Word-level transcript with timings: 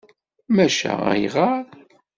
Maca 0.55 0.93
ayɣer? 1.13 1.65